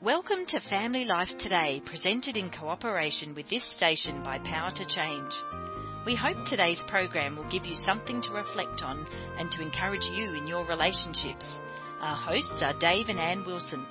[0.00, 5.32] Welcome to Family Life Today, presented in cooperation with this station by Power to Change.
[6.06, 9.04] We hope today's program will give you something to reflect on
[9.40, 11.52] and to encourage you in your relationships.
[12.00, 13.84] Our hosts are Dave and Ann Wilson.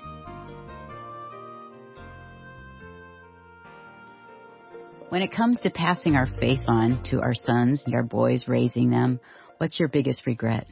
[5.09, 8.91] When it comes to passing our faith on to our sons and our boys, raising
[8.91, 9.19] them,
[9.57, 10.67] what's your biggest regret?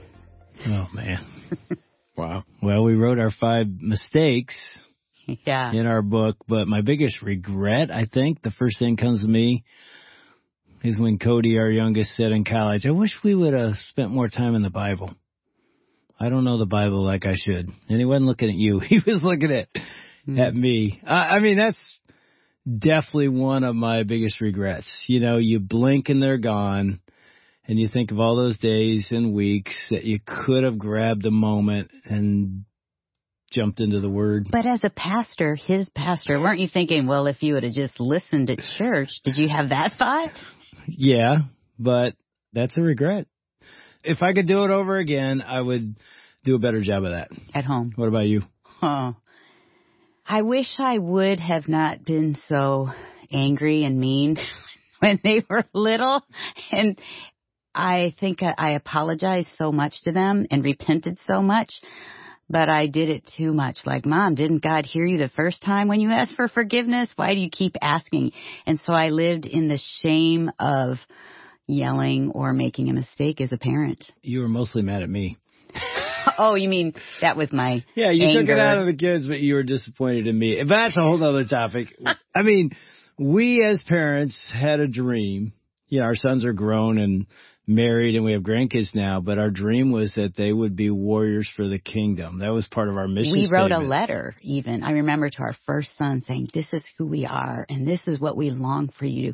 [0.65, 1.25] Oh man.
[2.15, 2.45] wow.
[2.63, 4.55] Well, we wrote our five mistakes
[5.45, 5.71] yeah.
[5.71, 9.63] in our book, but my biggest regret, I think, the first thing comes to me
[10.83, 14.27] is when Cody, our youngest, said in college, I wish we would have spent more
[14.27, 15.13] time in the Bible.
[16.19, 17.69] I don't know the Bible like I should.
[17.89, 18.79] And he wasn't looking at you.
[18.87, 19.67] He was looking at,
[20.27, 20.39] mm.
[20.39, 21.01] at me.
[21.05, 21.99] I, I mean, that's
[22.67, 24.87] definitely one of my biggest regrets.
[25.07, 27.01] You know, you blink and they're gone
[27.67, 31.31] and you think of all those days and weeks that you could have grabbed a
[31.31, 32.65] moment and
[33.55, 34.47] jumped into the word.
[34.51, 37.99] But as a pastor, his pastor, weren't you thinking, well, if you would have just
[37.99, 40.33] listened at church, did you have that thought?
[40.87, 41.37] Yeah,
[41.79, 42.13] but
[42.53, 43.27] that's a regret.
[44.03, 45.95] If I could do it over again, I would
[46.43, 47.29] do a better job of that.
[47.53, 47.93] At home.
[47.95, 48.41] What about you?
[48.81, 49.15] Oh.
[50.27, 52.89] I wish I would have not been so
[53.31, 54.37] angry and mean
[54.99, 56.23] when they were little.
[56.71, 56.99] And
[57.73, 61.69] I think I apologized so much to them and repented so much
[62.49, 63.77] but I did it too much.
[63.85, 67.11] Like, mom, didn't God hear you the first time when you asked for forgiveness?
[67.15, 68.31] Why do you keep asking?
[68.65, 70.97] And so I lived in the shame of
[71.67, 74.03] yelling or making a mistake as a parent.
[74.21, 75.37] You were mostly mad at me.
[76.37, 78.11] oh, you mean that was my yeah?
[78.11, 78.41] You anger.
[78.41, 80.57] took it out of the kids, but you were disappointed in me.
[80.59, 81.87] But that's a whole other topic.
[82.35, 82.71] I mean,
[83.17, 85.53] we as parents had a dream.
[85.87, 87.25] You know, our sons are grown and
[87.67, 91.49] married and we have grandkids now, but our dream was that they would be warriors
[91.55, 92.39] for the kingdom.
[92.39, 93.33] That was part of our mission.
[93.33, 93.83] We wrote statement.
[93.83, 94.83] a letter even.
[94.83, 98.19] I remember to our first son saying, this is who we are and this is
[98.19, 99.33] what we long for you,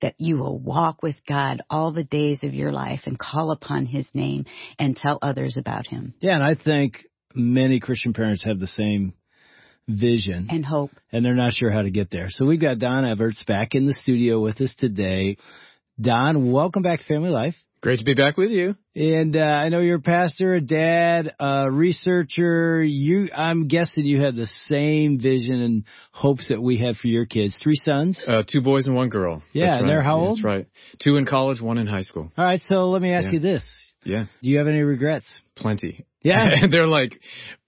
[0.00, 3.86] that you will walk with God all the days of your life and call upon
[3.86, 4.44] his name
[4.78, 6.14] and tell others about him.
[6.20, 6.34] Yeah.
[6.34, 9.14] And I think many Christian parents have the same
[9.88, 12.28] vision and hope and they're not sure how to get there.
[12.28, 15.38] So we've got Don Everts back in the studio with us today.
[16.00, 17.56] Don, welcome back to Family Life.
[17.82, 18.76] Great to be back with you.
[18.94, 22.80] And uh, I know you're a pastor, a dad, a researcher.
[22.80, 27.26] You, I'm guessing you have the same vision and hopes that we have for your
[27.26, 27.58] kids.
[27.60, 29.42] Three sons, uh, two boys and one girl.
[29.52, 29.94] Yeah, That's and right.
[29.94, 30.36] they're how yeah, old?
[30.38, 30.66] That's right.
[31.02, 32.30] Two in college, one in high school.
[32.38, 33.32] All right, so let me ask Yeah.
[33.32, 33.64] you this:
[34.04, 35.26] Yeah, Do you have any regrets?
[35.56, 36.06] plenty.
[36.22, 36.46] Yeah.
[36.62, 37.18] and they're like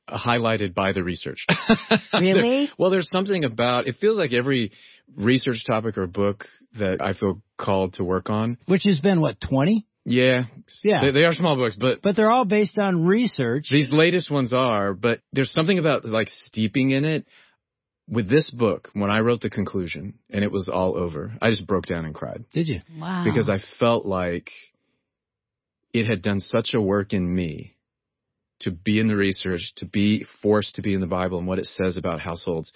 [0.08, 1.44] highlighted by the research.
[2.20, 2.70] Really?
[2.78, 3.96] well, there's something about it.
[4.00, 4.70] Feels like every
[5.16, 6.44] research topic or book
[6.78, 8.58] that I feel called to work on.
[8.66, 10.44] Which has been what twenty, Yeah,
[10.82, 11.00] Yeah.
[11.00, 13.68] They, they are small books, but but they're all based on research.
[13.70, 17.26] These latest ones are, but there's something about like steeping in it.
[18.06, 21.66] With this book, when I wrote the conclusion and it was all over, I just
[21.66, 22.82] broke down and cried Did you?
[22.98, 23.24] Wow.
[23.24, 24.50] because I felt like
[25.94, 27.76] it had done such a work in me
[28.60, 31.58] to be in the research, to be forced to be in the Bible and what
[31.58, 32.72] it says about households.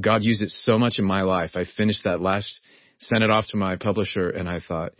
[0.00, 1.52] God used it so much in my life.
[1.54, 2.60] I finished that last,
[2.98, 4.92] sent it off to my publisher, and I thought,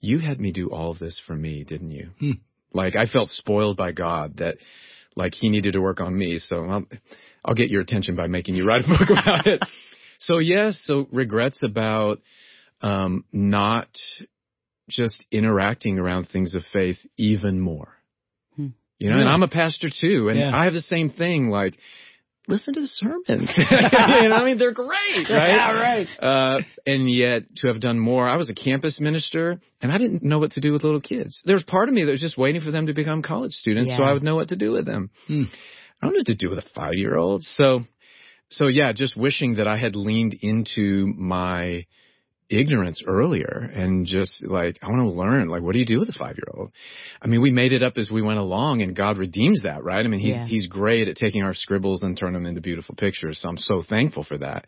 [0.00, 2.10] you had me do all of this for me, didn't you?
[2.20, 2.30] Hmm.
[2.72, 4.56] Like I felt spoiled by God that
[5.16, 6.38] like he needed to work on me.
[6.38, 6.84] So I'll,
[7.44, 9.62] I'll get your attention by making you write a book about it.
[10.18, 12.20] So yes, so regrets about
[12.82, 13.88] um, not
[14.88, 17.88] just interacting around things of faith even more.
[18.56, 18.68] Hmm.
[18.98, 20.52] You know, and I'm a pastor too, and Yeah.
[20.54, 21.48] I have the same thing.
[21.50, 21.76] Like,
[22.48, 23.52] listen to the sermons.
[23.56, 25.48] you know, I mean, they're great, right?
[25.48, 26.08] Yeah, right.
[26.18, 30.22] Uh, and yet to have done more, I was a campus minister and I didn't
[30.22, 31.40] know what to do with little kids.
[31.44, 33.94] There was part of me that was just waiting for them to become college students
[33.96, 35.10] so I would know what to do with them.
[35.26, 35.44] Hmm.
[36.00, 37.44] I don't know what to do with a five year old.
[37.44, 37.80] So,
[38.48, 41.86] so yeah, just wishing that I had leaned into my
[42.50, 46.08] ignorance earlier and just like, I want to learn, like, what do you do with
[46.08, 46.72] a five year old?
[47.20, 50.04] I mean, we made it up as we went along and God redeems that, right?
[50.04, 50.46] I mean, he's, Yeah.
[50.46, 53.38] he's great at taking our scribbles and turning them into beautiful pictures.
[53.40, 54.66] So I'm so thankful for that.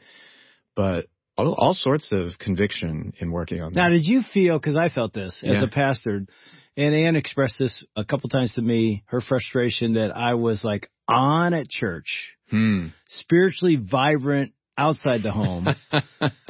[0.76, 1.06] But
[1.36, 4.58] all, all sorts of conviction in working on Now, did you feel?
[4.58, 5.64] Because I felt this as Yeah.
[5.64, 6.26] a pastor,
[6.76, 9.02] and Ann expressed this a couple times to me.
[9.06, 12.88] Her frustration that I was like on at church, Hmm.
[13.08, 15.66] spiritually vibrant outside the home,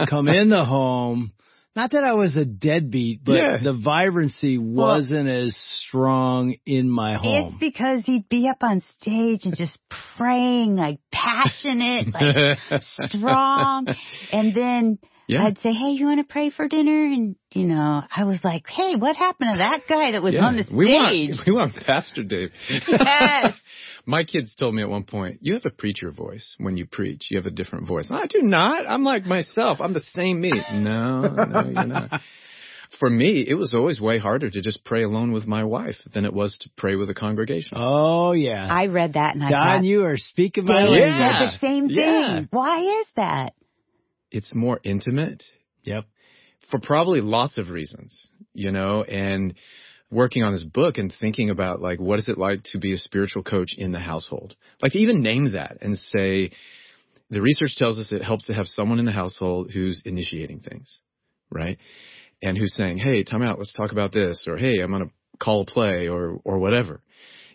[0.08, 1.32] come in the home.
[1.76, 3.56] Not that I was a deadbeat, but Yeah.
[3.62, 5.56] the vibrancy wasn't as
[5.86, 7.52] strong in my home.
[7.54, 9.78] It's because he'd be up on stage and just
[10.16, 13.86] praying like passionate, like strong.
[14.32, 14.98] And then
[15.28, 15.44] Yeah.
[15.46, 17.04] I'd say, Hey, you want to pray for dinner?
[17.06, 20.44] And, you know, I was like, Hey, what happened to that guy that was Yeah.
[20.46, 20.76] on the stage?
[20.76, 22.50] We want, we want Pastor Dave.
[22.88, 23.54] Yes.
[24.06, 27.26] My kids told me at one point, you have a preacher voice when you preach.
[27.30, 28.06] You have a different voice.
[28.10, 28.88] I do not.
[28.88, 29.78] I'm like myself.
[29.80, 30.52] I'm the same me.
[30.72, 32.20] No, no, you're not.
[32.98, 36.24] For me, it was always way harder to just pray alone with my wife than
[36.24, 37.76] it was to pray with a congregation.
[37.80, 38.66] Oh yeah.
[38.68, 41.02] I read that and I Don, thought, you are speaking my Dave language.
[41.02, 41.50] Yeah.
[41.52, 41.96] the same thing.
[41.96, 42.40] Yeah.
[42.50, 43.50] Why is that?
[44.32, 45.44] It's more intimate
[45.84, 46.04] Yep.
[46.70, 49.54] for probably lots of reasons, you know, and
[50.10, 52.98] working on this book and thinking about like what is it like to be a
[52.98, 54.56] spiritual coach in the household?
[54.82, 56.50] Like to even name that and say
[57.30, 61.00] the research tells us it helps to have someone in the household who's initiating things,
[61.50, 61.78] right?
[62.42, 65.12] And who's saying, "Hey, time out, let's talk about this," or "Hey, I'm going to
[65.38, 67.02] call a play," or or whatever.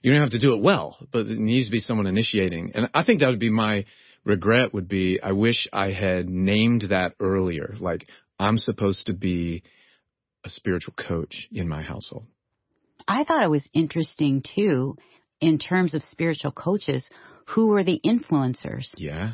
[0.02, 2.72] You don't have to do it well, but it needs to be someone initiating.
[2.76, 3.86] And I think that would be my
[4.24, 7.74] regret would be I wish I had named that earlier.
[7.80, 8.08] Like
[8.40, 9.64] I'm supposed to be
[10.44, 12.28] a spiritual coach in my household.
[13.08, 14.98] I thought it was interesting too,
[15.40, 17.08] in terms of spiritual coaches,
[17.48, 18.88] who were the influencers.
[18.98, 19.34] Yeah.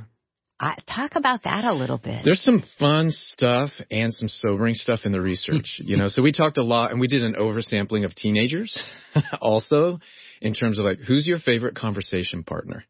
[0.60, 2.22] I, talk about that a little bit.
[2.24, 6.08] There's some fun stuff and some sobering stuff in the research, you know.
[6.10, 8.78] So we talked a lot and we did an oversampling of teenagers
[9.42, 10.00] also
[10.40, 12.84] in terms of like who's your favorite conversation partner?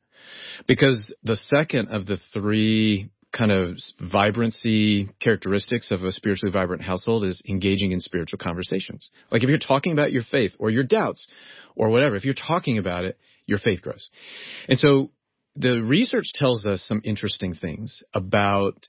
[0.67, 3.77] Because the second of the three kind of
[4.11, 9.09] vibrancy characteristics of a spiritually vibrant household is engaging in spiritual conversations.
[9.31, 11.27] Like if you're talking about your faith or your doubts
[11.75, 14.09] or whatever, if you're talking about it, your faith grows.
[14.67, 15.11] And so
[15.55, 18.87] the research tells us some interesting things about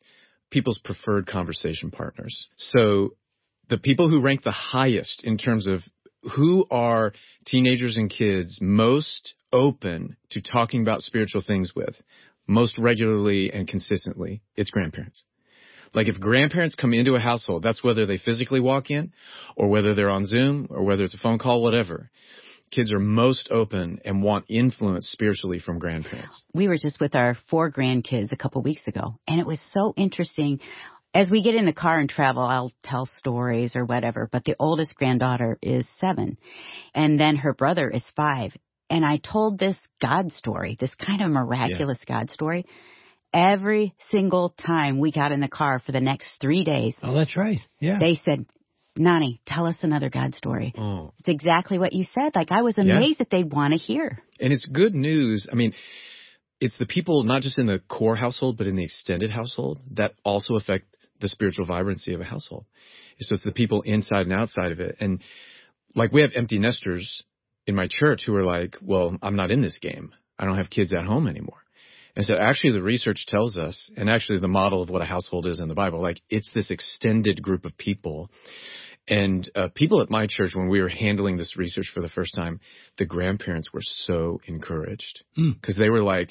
[0.50, 2.46] people's preferred conversation partners.
[2.56, 3.14] So
[3.68, 5.80] the people who rank the highest in terms of
[6.36, 7.12] who are
[7.46, 11.96] teenagers and kids most open to talking about spiritual things with
[12.46, 15.22] most regularly and consistently, it's grandparents.
[15.94, 19.12] Like if grandparents come into a household, that's whether they physically walk in
[19.56, 22.10] or whether they're on Zoom or whether it's a phone call, whatever.
[22.70, 26.42] Kids are most open and want influence spiritually from grandparents.
[26.54, 29.92] we were just with our four grandkids a couple weeks ago, and it was so
[29.94, 30.58] interesting.
[31.14, 34.56] As we get in the car and travel, I'll tell stories or whatever, but the
[34.58, 36.38] oldest granddaughter is seven,
[36.94, 38.52] and then her brother is five.
[38.92, 42.66] And I told this God story, this kind of miraculous God story.
[43.32, 47.34] Every single time we got in the car for the next three days, Oh, that's
[47.34, 47.58] right.
[47.80, 47.98] Yeah.
[47.98, 48.44] they said,
[48.94, 50.74] Nani, tell us another God story.
[50.76, 51.14] Oh.
[51.20, 52.32] It's exactly what you said.
[52.34, 52.84] Like I was Yeah.
[52.98, 54.22] amazed that they'd want to hear.
[54.38, 55.48] And it's good news.
[55.50, 55.72] I mean,
[56.60, 60.12] it's the people not just in the core household, but in the extended household that
[60.22, 62.66] also affect the spiritual vibrancy of a household.
[63.20, 64.96] So it's the people inside and outside of it.
[65.00, 65.22] And
[65.94, 67.22] like we have empty nesters
[67.66, 70.12] in my church who are like, well, I'm not in this game.
[70.38, 71.58] I don't have kids at home anymore.
[72.14, 75.46] And so actually the research tells us, and actually the model of what a household
[75.46, 78.30] is in the Bible, like it's this extended group of people.
[79.08, 82.34] And uh, people at my church, when we were handling this research for the first
[82.36, 82.60] time,
[82.98, 85.54] the grandparents were so encouraged Mm.
[85.60, 86.28] because they were like,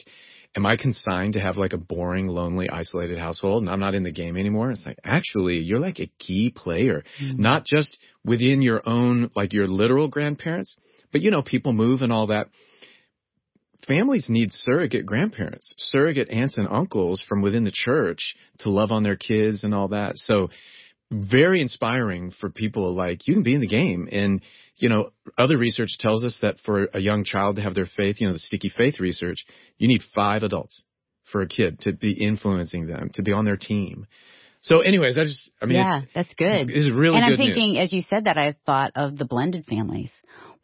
[0.56, 4.04] "Am I consigned to have like a boring, lonely, isolated household, and I'm not in
[4.04, 8.82] the game anymore?" It's like, actually, you're like a key player, not just within your
[8.88, 10.78] own, like your literal grandparents,
[11.12, 12.48] but you know, people move and all that.
[13.88, 19.04] Families need surrogate grandparents, surrogate aunts and uncles from within the church to love on
[19.04, 20.14] their kids and all that.
[20.18, 20.50] So
[21.12, 24.42] very inspiring for people like you can be in the game and
[24.78, 28.16] you know other research tells us that for a young child to have their faith
[28.20, 29.46] you know the sticky faith research
[29.78, 30.84] you need five adults
[31.30, 34.08] for a kid to be influencing them to be on their team
[34.62, 36.70] so anyways i just i mean yeah, that's good.
[36.70, 39.66] it's really and I'm thinking, news as you said that, I thought of the blended
[39.66, 40.12] families,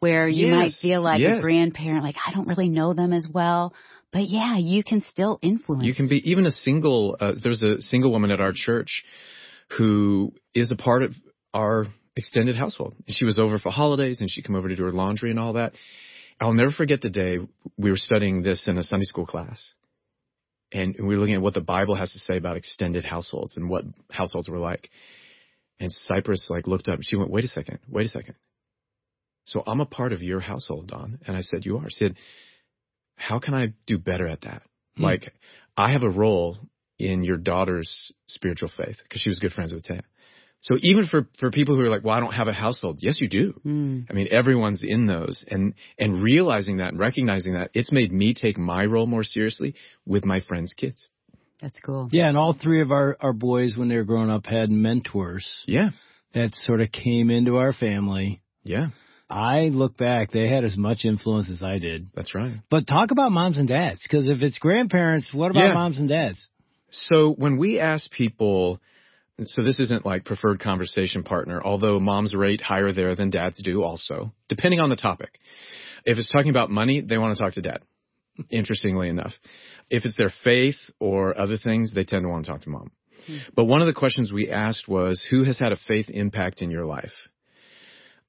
[0.00, 1.38] where you Yes, might feel like yes.
[1.38, 3.74] a grandparent, like I don't really know them as well,
[4.12, 5.84] but yeah, you can still influence.
[5.84, 7.16] You can be even a single.
[7.20, 9.04] Uh, there's a single woman at our church
[9.76, 11.12] who is a part of
[11.52, 11.86] our
[12.16, 12.94] extended household.
[13.08, 15.54] She was over for holidays and she'd come over to do her laundry and all
[15.54, 15.72] that.
[16.40, 17.38] I'll never forget the day
[17.76, 19.72] we were studying this in a Sunday school class.
[20.72, 23.70] And we were looking at what the Bible has to say about extended households and
[23.70, 24.90] what households were like.
[25.80, 27.00] And Cypress like looked up.
[27.02, 28.34] She went, "Wait a second, wait a second.
[29.44, 32.16] So I'm a part of your household, Don." And I said, "You are." She said,
[33.16, 34.62] "How can I do better at that?
[34.96, 35.04] Hmm.
[35.04, 35.32] Like,
[35.76, 36.58] I have a role
[36.98, 40.02] in your daughter's spiritual faith because she was good friends with Taya.
[40.60, 43.20] So even for for people who are like, "Well, I don't have a household," yes,
[43.20, 43.60] you do.
[43.64, 44.06] Mm.
[44.10, 48.34] I mean, everyone's in those, and and realizing that and recognizing that, it's made me
[48.34, 49.74] take my role more seriously
[50.04, 51.08] with my friends' kids.
[51.60, 52.08] That's cool.
[52.12, 55.44] Yeah, and all three of our, our boys, when they were growing up, had mentors
[55.66, 55.90] Yeah,
[56.34, 58.42] that sort of came into our family.
[58.62, 58.88] yeah,
[59.28, 62.08] I look back, they had as much influence as I did.
[62.14, 62.52] that's right.
[62.70, 65.74] But talk about moms and dads, because if it's grandparents, what about Yeah.
[65.74, 66.46] moms and dads?
[66.90, 68.80] So when we ask people,
[69.44, 73.82] so this isn't like preferred conversation partner, although moms rate higher there than dads do
[73.82, 75.38] also, depending on the topic.
[76.04, 77.84] If it's talking about money, they want to talk to dad.
[78.50, 79.32] interestingly enough.
[79.90, 82.90] If it's their faith or other things, they tend to want to talk to mom.
[83.26, 83.38] Hmm.
[83.54, 86.70] But one of the questions we asked was, who has had a faith impact in
[86.70, 87.12] your life?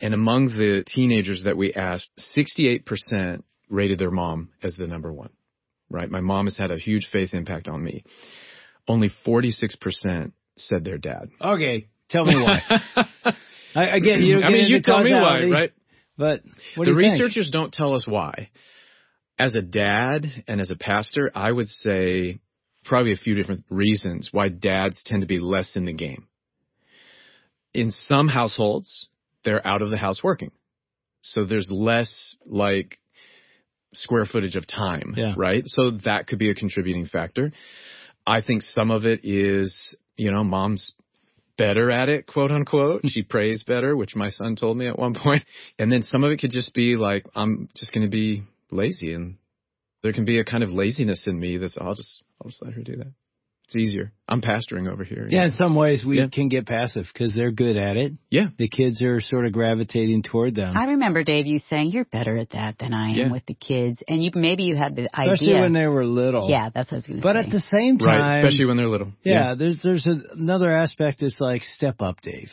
[0.02, 5.32] And among the teenagers that we asked, 68% rated their mom as the number one,
[5.90, 6.10] right?
[6.10, 8.04] My mom has had a huge faith impact on me.
[8.88, 11.30] Only 46% said their dad.
[11.42, 12.62] Okay, tell me why.
[13.76, 15.72] I, again, you I mean, you tell me why, right?
[16.18, 16.42] But
[16.76, 17.22] what the do you think?
[17.22, 18.50] researchers don't tell us why.
[19.38, 22.40] As a dad and as a pastor, I would say
[22.84, 26.28] probably a few different reasons why dads tend to be less in the game.
[27.74, 29.08] In some households,
[29.46, 30.52] they're out of the house working.
[31.22, 32.98] So there's less like
[33.94, 35.34] square footage of time, Yeah.
[35.38, 35.64] right?
[35.66, 37.52] So that could be a contributing factor.
[38.26, 40.94] I think some of it is, you know, mom's
[41.58, 43.02] better at it, quote unquote.
[43.06, 45.44] she prays better, which my son told me at one point.
[45.78, 49.14] And then some of it could just be like, I'm just going to be lazy
[49.14, 49.38] and
[50.04, 52.74] there can be a kind of laziness in me that's, I'll just, I'll just let
[52.74, 53.12] her do that.
[53.70, 54.12] It's easier.
[54.28, 55.28] I'm pastoring over here.
[55.30, 56.28] Yeah, in some ways we Yeah.
[56.32, 58.14] can get passive because they're good at it.
[58.32, 58.48] Yeah.
[58.58, 60.76] The kids are sort of gravitating toward them.
[60.76, 63.32] I remember Dave, you saying you're better at that than I am Yeah.
[63.32, 65.34] with the kids, and you maybe you had the idea.
[65.34, 66.50] Especially when they were little.
[66.50, 67.40] yeah, that's what I was going to But say.
[67.42, 68.38] at the same time, Right.
[68.40, 69.12] Especially when they're little.
[69.24, 72.50] yeah, there's there's a, another aspect that's like step up, Dave.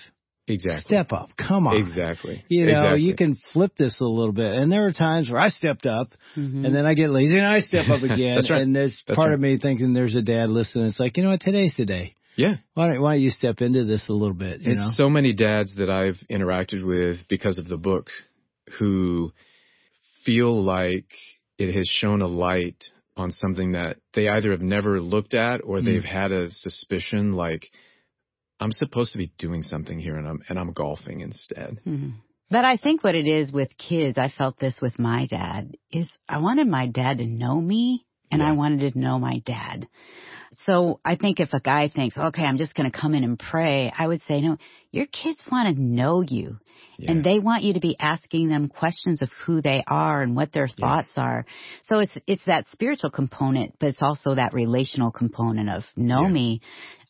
[0.49, 0.97] Exactly.
[0.97, 1.31] Step up.
[1.37, 1.77] Come on.
[1.77, 2.45] Exactly.
[2.49, 3.03] You know, Exactly.
[3.03, 4.47] you can flip this a little bit.
[4.53, 6.65] And there are times where I stepped up Mhm.
[6.65, 8.37] and then I get lazy and I step up again.
[8.37, 8.63] That's right.
[8.63, 9.35] And there's That's part right.
[9.35, 10.87] of me thinking there's a dad listening.
[10.87, 12.15] It's like, you know what, today's the day.
[12.37, 12.57] Yeah.
[12.75, 14.61] Why don't, why don't you step into this a little bit?
[14.61, 14.91] You It's know?
[15.07, 18.11] so many dads that I've interacted with because of the book
[18.79, 19.33] who
[20.25, 21.07] feel like
[21.59, 22.85] it has shown a light
[23.17, 25.87] on something that they either have never looked at or Mm.
[25.87, 27.71] they've had a suspicion like
[28.61, 31.81] I'm supposed to be doing something here and I'm and I'm golfing instead.
[31.87, 32.15] Mhm.
[32.49, 36.09] But I think what it is with kids, I felt this with my dad, is
[36.29, 39.89] I wanted my dad to know me and I wanted to know my dad.
[40.65, 43.39] So I think if a guy thinks, okay, I'm just going to come in and
[43.39, 44.59] pray, I would say, no,
[44.91, 46.59] your kids want to know you.
[46.99, 47.11] Yeah.
[47.13, 50.53] And they want you to be asking them questions of who they are and what
[50.53, 51.45] their thoughts are.
[51.91, 56.29] So it's it's that spiritual component, but it's also that relational component of know Yeah.
[56.33, 56.61] me.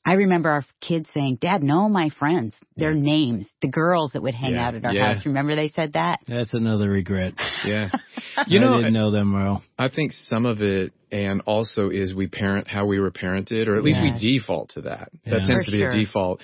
[0.08, 4.34] I remember our kids saying, "Dad, know my friends, their names, the girls that would
[4.34, 4.68] hang Yeah.
[4.68, 5.14] out at our Yeah.
[5.14, 6.20] house." Remember they said that?
[6.28, 7.34] That's another regret.
[7.64, 7.90] yeah.
[8.46, 9.64] You I know, didn't know them well.
[9.78, 13.76] I think some of it, and also is we parent how we were parented, or
[13.76, 14.22] at least Yes.
[14.22, 15.08] we default to that.
[15.24, 15.32] Yeah.
[15.38, 16.42] That tends For to be a default.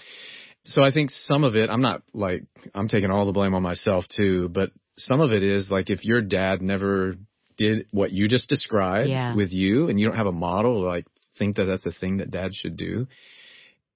[0.65, 3.63] So I think some of it, I'm not like, I'm taking all the blame on
[3.63, 7.15] myself too, but some of it is like if your dad never
[7.57, 9.35] did what you just described Yeah.
[9.35, 11.07] with you and you don't have a model, like
[11.39, 13.07] think that that's a thing that dad should do.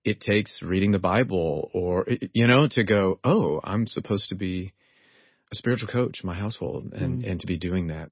[0.04, 4.72] It takes reading the Bible or, you know, to go, oh, I'm supposed to be
[5.52, 7.30] a spiritual coach in my household and, Mm.
[7.30, 8.10] and to be doing that.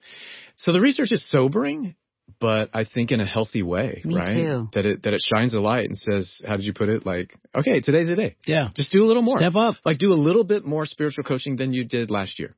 [0.57, 1.97] So the research is sobering,
[2.41, 4.35] but I think in a healthy way, Me right?
[4.35, 4.69] too.
[4.75, 7.05] That it, that it shines a light and says, how did you put it?
[7.07, 8.37] Like, okay, today's the day.
[8.47, 8.69] Yeah.
[8.75, 9.39] Just do a little more.
[9.39, 9.77] Step up.
[9.85, 12.55] Like do a little bit more spiritual coaching than you did last year.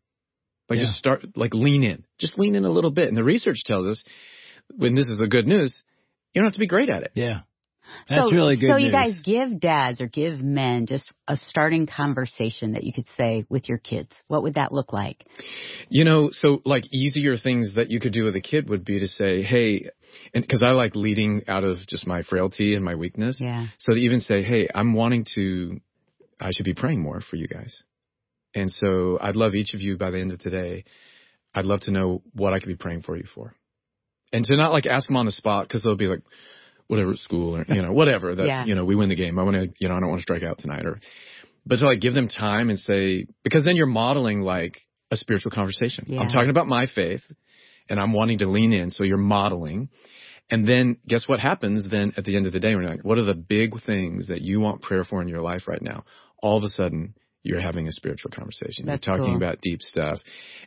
[0.68, 0.86] Like Yeah.
[0.86, 3.08] just start, like lean in, just lean in a little bit.
[3.08, 4.04] And the research tells us
[4.76, 5.82] when this is the good news,
[6.32, 7.12] you don't have to be great at it.
[7.14, 7.40] Yeah.
[8.08, 11.86] That's so, really good So you guys give dads or give men just a starting
[11.86, 14.10] conversation that you could say with your kids.
[14.28, 15.24] What would that look like?
[15.88, 19.00] You know, so like easier things that you could do with a kid would be
[19.00, 19.90] to say, hey,
[20.34, 23.38] and cause I like leading out of just my frailty and my weakness.
[23.40, 23.66] Yeah.
[23.78, 25.80] So to even say, hey, I'm wanting to,
[26.40, 27.82] I should be praying more for you guys.
[28.54, 30.84] And so I'd love each of you by the end of today,
[31.54, 33.54] I'd love to know what I could be praying for you for.
[34.32, 36.22] And to not like ask them on the spot because they'll be like,
[36.88, 38.64] whatever at school or, you know, whatever that, Yeah.
[38.64, 39.38] you know, we win the game.
[39.38, 41.00] I want to, you know, I don't want to strike out tonight or,
[41.64, 44.78] but to like give them time and say, because then you're modeling like
[45.10, 46.04] a spiritual conversation.
[46.08, 46.20] Yeah.
[46.20, 47.22] I'm talking about my faith
[47.88, 48.90] and I'm wanting to lean in.
[48.90, 49.88] So you're modeling.
[50.50, 52.76] And then guess what happens then at the end of the day?
[52.76, 55.66] We're like, what are the big things that you want prayer for in your life
[55.66, 56.04] right now?
[56.38, 58.86] All of a sudden, you're having a spiritual conversation.
[58.86, 59.36] That's you're talking cool.
[59.36, 60.18] about deep stuff.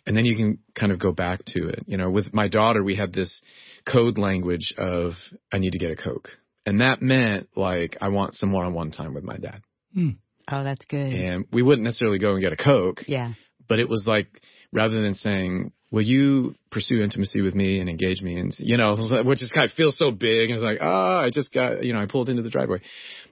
[0.06, 1.84] And then you can kind of go back to it.
[1.88, 3.42] You know, with my daughter, we had this
[3.86, 5.14] code language of,
[5.52, 6.30] I need to get a Coke.
[6.66, 9.62] And that meant like, I want some one-on-one time with my dad.
[9.94, 10.10] Hmm.
[10.52, 11.14] Oh, that's good.
[11.14, 13.34] And we wouldn't necessarily go and get a Coke, yeah.
[13.68, 14.28] but it was like,
[14.72, 18.40] rather than saying, will you pursue intimacy with me and engage me?
[18.40, 20.50] And, you know, which is kind of feels so big.
[20.50, 22.82] And it's like, oh, I just got, you know, I pulled into the driveway.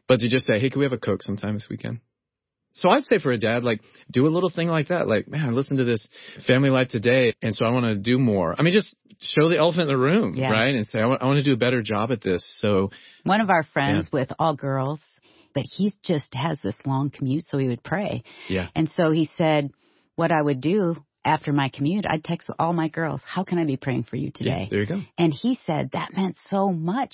[0.08, 2.00] But to just say, hey, can we have a Coke sometime this weekend?
[2.74, 5.08] So I'd say for a dad, like, do a little thing like that.
[5.08, 6.08] Like, man, I listened to this
[6.46, 7.34] family life today.
[7.42, 8.54] And so I want to do more.
[8.58, 10.52] I mean, just show the elephant in the room, Yeah.
[10.52, 10.74] right?
[10.76, 12.44] And say, I want, I want to do a better job at this.
[12.62, 12.92] So
[13.24, 15.02] One of our friends with all girls,
[15.54, 18.24] but he just has this long commute, so he would pray.
[18.50, 19.72] yeah, And so he said,
[20.16, 23.66] what I would do after my commute, I'd text all my girls, "How can I
[23.66, 25.02] be praying for you Yeah, today?" there you go.
[25.18, 27.14] And he said that meant so much.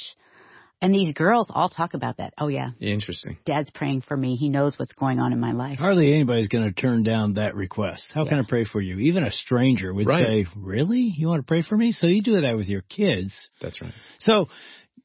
[0.84, 2.34] And these girls all talk about that.
[2.38, 3.38] Oh yeah, Interesting.
[3.46, 4.36] Dad's praying for me.
[4.36, 5.80] He knows what's going on in my life.
[5.80, 8.04] Hardly anybody's going to turn down that request.
[8.14, 8.98] How can I pray for you?
[8.98, 10.26] Even a stranger would Right.
[10.26, 11.14] say, "Really?
[11.18, 13.34] You want to pray for me?" So you do that with your kids.
[13.62, 13.94] That's right.
[14.20, 14.50] So,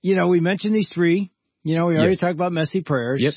[0.03, 1.31] you know, we mentioned these three.
[1.63, 2.19] You know, we already Yes.
[2.21, 3.23] talked about messy prayers.
[3.23, 3.35] Yep.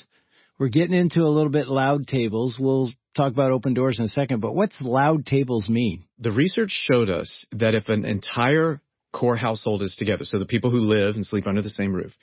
[0.57, 2.57] We're getting into a little bit loud tables.
[2.59, 6.05] We'll talk about open doors in a second, but what's loud tables mean?
[6.17, 8.81] The research showed us that if an entire
[9.13, 12.13] core household is together, so the people who live and sleep under the same roof,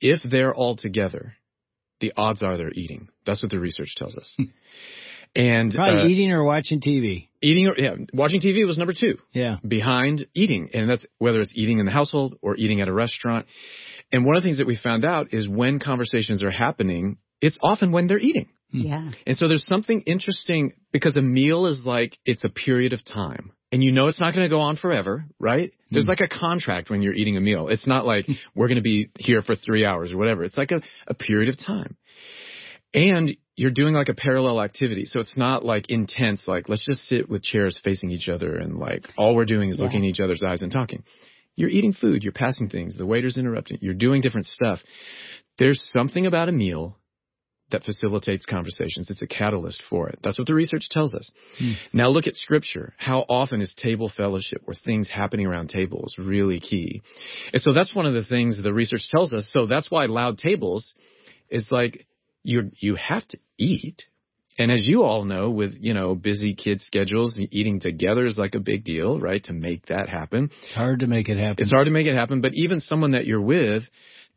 [0.00, 1.34] if they're all together,
[2.00, 3.08] the odds are they're eating.
[3.24, 4.36] That's what the research tells us.
[5.34, 7.28] and Probably uh, eating or watching TV.
[7.42, 9.16] eating, or yeah, watching TV was number two.
[9.32, 9.56] Yeah.
[9.66, 10.70] behind eating.
[10.74, 13.46] And that's whether it's eating in the household or eating at a restaurant.
[14.12, 17.58] And one of the things that we found out is when conversations are happening, it's
[17.62, 18.48] often when they're eating.
[18.72, 18.80] Hmm.
[18.80, 19.10] Yeah.
[19.26, 23.52] And so there's something interesting because a meal is like, it's a period of time.
[23.72, 25.72] And you know it's not going to go on forever, right?
[25.90, 26.10] There's hmm.
[26.10, 27.68] like a contract when you're eating a meal.
[27.68, 30.44] It's not like we're going to be here for three hours or whatever.
[30.44, 31.96] It's like a, a period of time.
[32.94, 35.06] And you're doing like a parallel activity.
[35.06, 38.78] So it's not like intense, like let's just sit with chairs facing each other and
[38.78, 39.84] like all we're doing is Yeah.
[39.84, 41.02] looking in each other's eyes and talking.
[41.54, 44.80] You're eating food, you're passing things, the waiter's interrupting, you're doing different stuff.
[45.58, 46.98] There's something about a meal
[47.70, 49.10] that facilitates conversations.
[49.10, 50.20] It's a catalyst for it.
[50.22, 51.30] That's what the research tells us.
[51.58, 51.72] Hmm.
[51.92, 52.94] Now look at scripture.
[52.96, 57.02] How often is table fellowship or things happening around tables really key?
[57.52, 59.50] And so that's one of the things the research tells us.
[59.52, 60.94] So that's why loud tables
[61.50, 62.06] is like
[62.42, 64.04] you you have to eat.
[64.58, 68.54] And as you all know, with, you know, busy kid schedules, eating together is like
[68.54, 69.44] a big deal, right?
[69.44, 70.50] To make that happen.
[70.62, 71.62] It's hard to make it happen.
[71.62, 73.82] It's hard to make it happen, but even someone that you're with,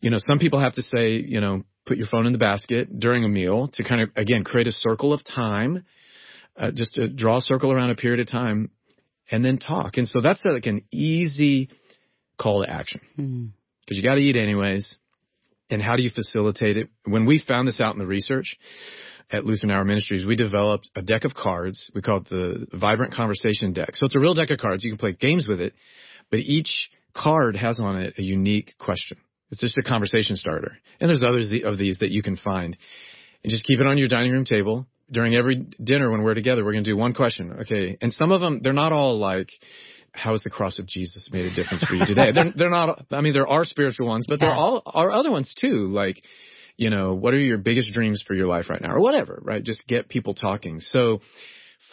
[0.02, 3.00] you know, some people have to say, you know, put your phone in the basket
[3.00, 5.84] during a meal to kind of, again, create a circle of time,
[6.58, 8.70] uh, just to draw a circle around a period of time
[9.32, 9.98] and then talk.
[9.98, 11.70] And so that's like an easy
[12.38, 13.46] call to action Hmm.
[13.82, 14.98] because you got to eat anyways.
[15.72, 16.90] And how do you facilitate it?
[17.06, 18.56] When we found this out in the research
[19.32, 21.92] at Lutheran Hour Ministries, we developed a deck of cards.
[21.94, 23.96] We call it the Vibrant Conversation Deck.
[23.96, 24.84] So it's a real deck of cards.
[24.84, 25.74] You can play games with it,
[26.32, 29.18] but each card has on it a unique question.
[29.52, 30.78] It's just a conversation starter.
[31.00, 32.78] And there's others of these that you can find.
[33.44, 34.86] And just keep it on your dining room table.
[35.12, 37.52] During every dinner when we're together, we're going to do one question.
[37.62, 37.98] Okay.
[38.00, 39.50] And some of them, they're not all like,
[40.12, 42.32] how has the cross of Jesus made a difference for you today?
[42.34, 45.54] they're, they're not, I mean, there are spiritual ones, but there all are other ones
[45.60, 45.88] too.
[45.88, 46.22] Like,
[46.78, 49.64] you know, what are your biggest dreams for your life right now or whatever, right?
[49.64, 50.80] Just get people talking.
[50.80, 51.20] So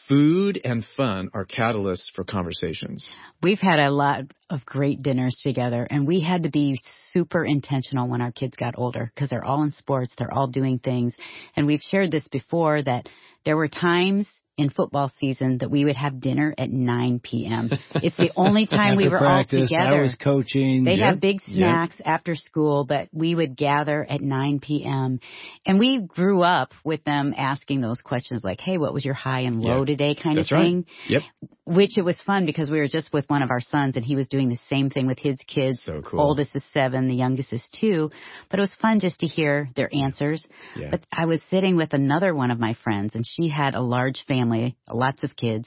[0.08, 3.14] food and fun are catalysts for conversations.
[3.42, 6.80] We've had a lot of great dinners together, and we had to be
[7.12, 10.78] super intentional when our kids got older because they're all in sports, they're all doing
[10.78, 11.14] things.
[11.56, 13.08] And we've shared this before that
[13.44, 14.26] there were times
[14.58, 17.70] in football season that we would have dinner at 9 p.m.
[17.94, 19.98] It's the only time we were all together.
[19.98, 20.84] I was coaching.
[20.84, 21.04] They Yep.
[21.12, 21.54] have big Yep.
[21.54, 25.20] snacks after school, but we would gather at 9 p.m.
[25.66, 29.40] And we grew up with them asking those questions like, hey, what was your high
[29.40, 29.84] and low Yeah.
[29.84, 30.64] today kind That's of right.
[30.64, 30.86] thing.
[31.08, 31.22] Yep.
[31.66, 34.14] Which it was fun because we were just with one of our sons and he
[34.14, 35.80] was doing the same thing with his kids.
[35.82, 36.20] So cool.
[36.20, 38.10] Oldest is seven, the youngest is two.
[38.48, 40.46] But it was fun just to hear their answers.
[40.76, 40.90] Yeah.
[40.92, 44.24] But I was sitting with another one of my friends and she had a large
[44.28, 45.66] family, lots of kids.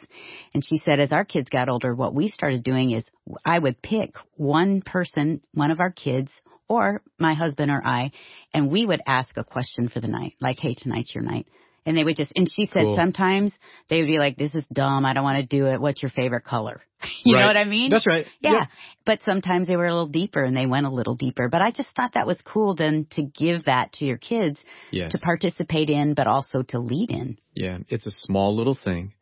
[0.53, 3.03] And she said, as our kids got older, what we started doing is
[3.43, 6.31] I would pick one person, one of our kids,
[6.69, 8.11] or my husband or I,
[8.53, 11.47] and we would ask a question for the night, like, hey, tonight's your night.
[11.85, 12.95] And they would just, and she said Cool.
[12.95, 13.53] sometimes
[13.89, 15.05] they would be like, this is dumb.
[15.05, 15.79] I don't want to do it.
[15.81, 16.81] What's your favorite color?
[17.23, 17.89] you know what I mean?
[17.89, 18.25] That's right.
[18.41, 18.51] Yeah.
[18.53, 18.67] Yep.
[19.05, 21.47] But sometimes they were a little deeper and they went a little deeper.
[21.49, 24.59] But I just thought that was cool then to give that to your kids
[24.91, 25.11] Yes.
[25.13, 27.37] to participate in, but also to lead in.
[27.55, 29.13] Yeah, it's a small little thing,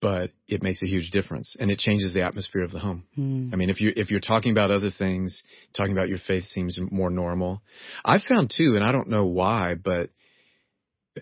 [0.00, 3.04] but it makes a huge difference and it changes the atmosphere of the home.
[3.14, 3.50] Hmm.
[3.52, 5.42] I mean, if you if you're talking about other things,
[5.76, 7.62] talking about your faith seems more normal.
[8.04, 10.10] I found too, and I don't know why, but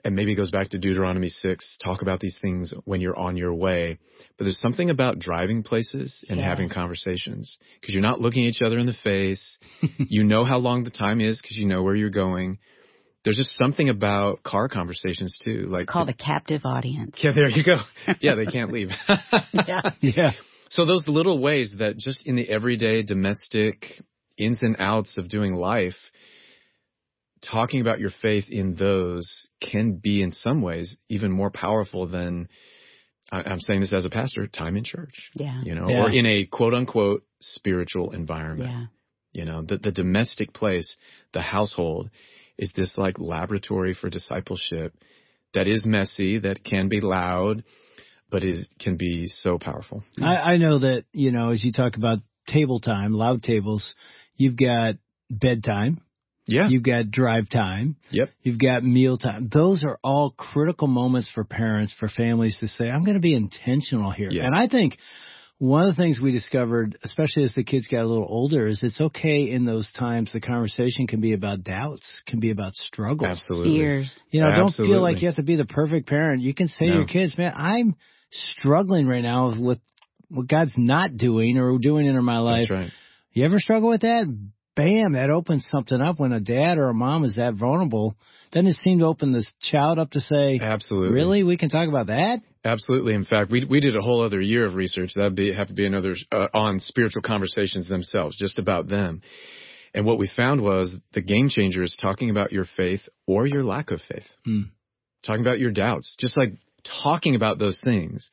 [0.04, 3.36] and maybe it goes back to Deuteronomy 6, talk about these things when you're on
[3.36, 3.98] your way.
[4.36, 6.48] But there's something about driving places and Yeah.
[6.48, 9.58] having conversations because you're not looking each other in the face.
[9.98, 12.58] you know how long the time is because you know where you're going.
[13.24, 17.16] There's just something about car conversations too, like Called a captive audience.
[17.22, 17.78] yeah, there you go.
[18.20, 18.88] Yeah, they can't leave.
[19.66, 19.80] Yeah.
[20.00, 20.32] Yeah.
[20.70, 23.86] So those little ways that just in the everyday domestic
[24.36, 25.94] ins and outs of doing life,
[27.50, 32.48] talking about your faith in those can be in some ways even more powerful than
[33.32, 35.62] I- I'm saying this as a pastor, time in church, Yeah.
[35.64, 36.02] you know, Yeah.
[36.04, 38.70] or in a quote unquote spiritual environment.
[38.70, 38.86] Yeah.
[39.32, 40.96] You know, the, the domestic place,
[41.32, 42.10] the household
[42.58, 44.94] is this like laboratory for discipleship
[45.54, 47.64] that is messy, that can be loud,
[48.30, 50.04] but is can be so powerful.
[50.18, 50.24] Mm.
[50.24, 53.94] I, I know that, you know, as you talk about table time, loud tables,
[54.36, 54.96] you've got
[55.30, 56.00] bedtime.
[56.46, 56.68] Yeah.
[56.68, 57.96] You've got drive time.
[58.10, 58.30] Yep.
[58.42, 59.48] You've got meal time.
[59.52, 63.34] Those are all critical moments for parents, for families to say, I'm going to be
[63.34, 64.28] intentional here.
[64.30, 64.44] Yes.
[64.46, 64.98] And I think
[65.58, 68.80] one of the things we discovered, especially as the kids got a little older, is
[68.82, 70.32] it's okay in those times.
[70.32, 73.30] The conversation can be about doubts, can be about struggles.
[73.30, 73.78] Absolutely.
[73.78, 74.14] Fears.
[74.30, 76.42] You know, don't feel like you have to be the perfect parent.
[76.42, 77.94] You can say to your kids, man, I'm
[78.30, 79.78] struggling right now with
[80.28, 82.66] what God's not doing or doing in my life.
[82.68, 82.90] That's right.
[83.32, 84.26] You ever struggle with that?
[84.76, 88.16] Bam, that opens something up when a dad or a mom is that vulnerable.
[88.50, 91.14] Doesn't it seem to open this child up to say, Absolutely.
[91.14, 91.42] really?
[91.42, 92.40] We can talk about that?
[92.64, 93.14] Absolutely.
[93.14, 95.12] In fact, we we did a whole other year of research.
[95.14, 99.22] That'd be have to be another uh, on spiritual conversations themselves, just about them.
[99.92, 103.62] And what we found was the game changer is talking about your faith or your
[103.62, 104.26] lack of faith.
[104.44, 104.62] Hmm.
[105.24, 106.54] Talking about your doubts, just like
[107.02, 108.30] talking about those things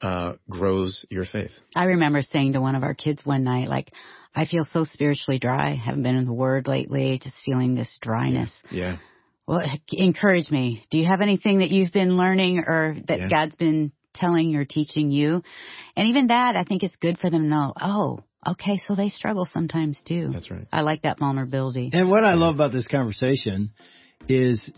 [0.00, 1.50] uh, grows your faith.
[1.74, 3.92] I remember saying to one of our kids one night, like,
[4.34, 5.74] I feel so spiritually dry.
[5.74, 7.18] Haven't been in the Word lately.
[7.22, 8.50] Just feeling this dryness.
[8.70, 8.98] Yeah.
[9.46, 9.62] Well,
[9.92, 10.84] encourage me.
[10.90, 13.28] Do you have anything that you've been learning or that Yeah.
[13.28, 15.42] God's been telling or teaching you?
[15.96, 17.72] And even that, I think it's good for them to know.
[17.80, 20.30] Oh, okay, so they struggle sometimes too.
[20.32, 20.66] That's right.
[20.70, 21.90] I like that vulnerability.
[21.92, 23.70] And what I love about this conversation
[24.28, 24.70] is,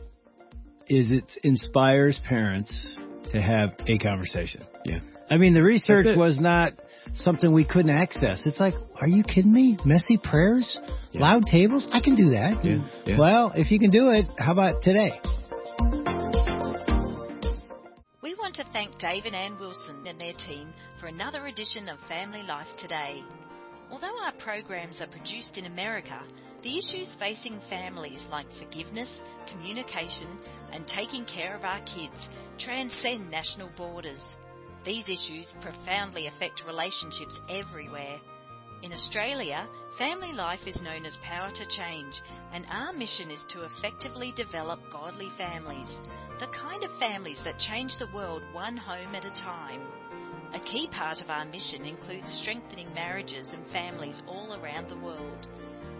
[0.86, 2.96] is it inspires parents
[3.32, 4.62] to have a conversation.
[4.84, 5.00] Yeah.
[5.28, 6.74] I mean, the research was not
[7.14, 8.42] something we couldn't access.
[8.46, 9.78] It's like, are you kidding me?
[9.84, 10.78] Messy prayers?
[11.12, 11.22] Yeah.
[11.22, 11.88] Loud tables?
[11.92, 12.64] I can do that.
[12.64, 12.88] Yeah.
[13.04, 13.18] Yeah.
[13.18, 15.20] Well, if you can do it, how about today?
[18.22, 21.98] We want to thank Dave and Ann Wilson and their team for another edition of
[22.08, 23.22] Family Life Today.
[23.90, 26.20] Although our programs are produced in America,
[26.62, 29.10] the issues facing families like forgiveness,
[29.50, 30.28] communication,
[30.72, 34.20] and taking care of our kids transcend national borders.
[34.84, 38.18] These issues profoundly affect relationships everywhere.
[38.82, 42.14] In Australia, family life is known as Power to Change,
[42.54, 45.90] and our mission is to effectively develop godly families,
[46.38, 49.82] the kind of families that change the world one home at a time.
[50.54, 55.46] A key part of our mission includes strengthening marriages and families all around the world.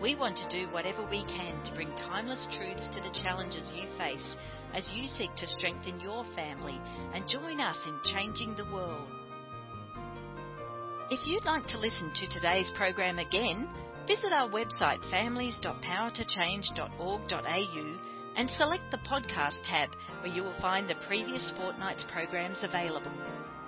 [0.01, 3.83] We want to do whatever we can to bring timeless truths to the challenges you
[3.99, 4.37] face
[4.75, 6.81] as you seek to strengthen your family
[7.13, 9.07] and join us in changing the world.
[11.11, 13.69] If you'd like to listen to today's program again,
[14.07, 17.99] visit our website families.powertochange.org.au
[18.37, 19.91] and select the podcast tab
[20.23, 23.13] where you will find the previous fortnight's programs available.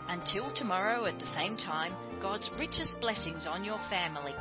[0.09, 4.33] Until tomorrow at the same time, God's richest blessings on your family.